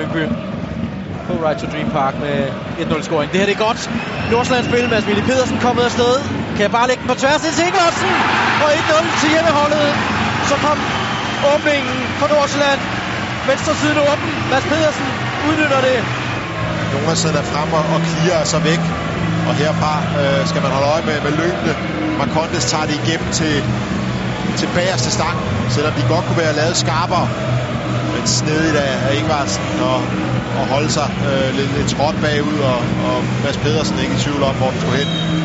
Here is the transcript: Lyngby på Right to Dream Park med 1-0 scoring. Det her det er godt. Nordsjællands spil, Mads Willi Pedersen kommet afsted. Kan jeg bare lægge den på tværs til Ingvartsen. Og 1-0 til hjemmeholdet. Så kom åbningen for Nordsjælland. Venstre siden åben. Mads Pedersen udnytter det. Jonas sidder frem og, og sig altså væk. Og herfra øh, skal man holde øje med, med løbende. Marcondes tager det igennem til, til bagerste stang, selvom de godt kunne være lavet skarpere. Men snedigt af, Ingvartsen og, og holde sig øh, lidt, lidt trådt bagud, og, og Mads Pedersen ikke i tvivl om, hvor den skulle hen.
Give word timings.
Lyngby 0.00 0.24
på 1.26 1.32
Right 1.44 1.58
to 1.62 1.66
Dream 1.72 1.90
Park 1.98 2.14
med 2.24 2.36
1-0 2.78 3.02
scoring. 3.08 3.28
Det 3.32 3.38
her 3.40 3.46
det 3.50 3.56
er 3.58 3.64
godt. 3.68 3.80
Nordsjællands 4.32 4.68
spil, 4.70 4.84
Mads 4.92 5.06
Willi 5.08 5.24
Pedersen 5.30 5.56
kommet 5.66 5.82
afsted. 5.90 6.14
Kan 6.56 6.62
jeg 6.66 6.72
bare 6.78 6.86
lægge 6.90 7.00
den 7.02 7.08
på 7.12 7.16
tværs 7.22 7.40
til 7.44 7.64
Ingvartsen. 7.66 8.10
Og 8.64 8.68
1-0 8.80 9.20
til 9.20 9.28
hjemmeholdet. 9.34 9.86
Så 10.50 10.54
kom 10.64 10.78
åbningen 11.52 11.96
for 12.18 12.26
Nordsjælland. 12.34 12.80
Venstre 13.50 13.72
siden 13.82 13.98
åben. 14.10 14.30
Mads 14.52 14.66
Pedersen 14.72 15.06
udnytter 15.48 15.80
det. 15.88 15.96
Jonas 16.92 17.18
sidder 17.24 17.42
frem 17.52 17.68
og, 17.78 17.84
og 17.94 18.00
sig 18.06 18.38
altså 18.42 18.58
væk. 18.70 18.82
Og 19.48 19.54
herfra 19.62 19.92
øh, 20.20 20.40
skal 20.50 20.60
man 20.64 20.70
holde 20.76 20.88
øje 20.94 21.04
med, 21.08 21.16
med 21.26 21.32
løbende. 21.42 21.72
Marcondes 22.20 22.64
tager 22.72 22.86
det 22.90 22.96
igennem 23.02 23.28
til, 23.40 23.54
til 24.58 24.68
bagerste 24.76 25.10
stang, 25.18 25.36
selvom 25.74 25.92
de 25.98 26.02
godt 26.12 26.24
kunne 26.26 26.40
være 26.44 26.54
lavet 26.60 26.76
skarpere. 26.84 27.26
Men 28.20 28.26
snedigt 28.26 28.76
af, 28.76 29.16
Ingvartsen 29.16 29.80
og, 29.80 30.00
og 30.58 30.66
holde 30.66 30.90
sig 30.90 31.08
øh, 31.28 31.54
lidt, 31.54 31.72
lidt 31.76 31.88
trådt 31.88 32.20
bagud, 32.20 32.58
og, 32.58 32.78
og 33.06 33.24
Mads 33.42 33.56
Pedersen 33.56 33.98
ikke 33.98 34.14
i 34.14 34.18
tvivl 34.18 34.42
om, 34.42 34.56
hvor 34.56 34.70
den 34.70 34.80
skulle 34.80 34.98
hen. 34.98 35.30